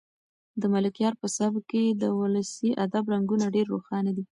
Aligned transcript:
د 0.61 0.63
ملکیار 0.73 1.13
په 1.21 1.27
سبک 1.37 1.63
کې 1.71 1.83
د 2.01 2.03
ولسي 2.19 2.69
ادب 2.85 3.03
رنګونه 3.13 3.45
ډېر 3.55 3.65
روښانه 3.73 4.11
دي. 4.17 4.23